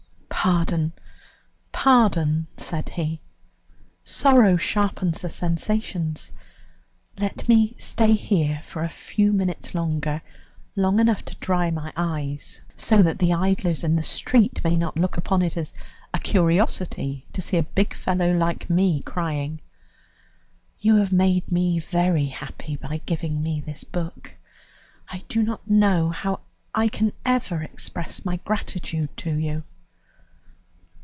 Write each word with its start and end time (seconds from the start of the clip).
"Pardon, 0.43 0.91
pardon," 1.71 2.47
said 2.57 2.89
he; 2.89 3.21
"sorrow 4.03 4.57
sharpens 4.57 5.21
the 5.21 5.29
sensations. 5.29 6.31
Let 7.19 7.47
me 7.47 7.75
stay 7.77 8.13
here 8.13 8.59
for 8.63 8.81
a 8.83 8.89
few 8.89 9.33
minutes 9.33 9.75
longer, 9.75 10.23
long 10.75 10.99
enough 10.99 11.23
to 11.25 11.35
dry 11.35 11.69
my 11.69 11.93
eyes, 11.95 12.59
so 12.75 13.03
that 13.03 13.19
the 13.19 13.33
idlers 13.35 13.83
in 13.83 13.95
the 13.95 14.01
street 14.01 14.63
may 14.63 14.75
not 14.75 14.97
look 14.97 15.15
upon 15.15 15.43
it 15.43 15.55
as 15.57 15.75
a 16.11 16.17
curiosity 16.17 17.27
to 17.33 17.41
see 17.43 17.57
a 17.57 17.61
big 17.77 17.93
fellow 17.93 18.35
like 18.35 18.67
me 18.67 19.03
crying. 19.03 19.61
You 20.79 20.95
have 20.95 21.11
made 21.11 21.51
me 21.51 21.77
very 21.77 22.25
happy 22.25 22.77
by 22.77 22.99
giving 23.05 23.43
me 23.43 23.61
this 23.61 23.83
book. 23.83 24.35
I 25.07 25.21
do 25.29 25.43
not 25.43 25.69
know 25.69 26.09
how 26.09 26.39
I 26.73 26.87
can 26.87 27.13
ever 27.27 27.61
express 27.61 28.25
my 28.25 28.37
gratitude 28.37 29.15
to 29.17 29.37
you." 29.37 29.65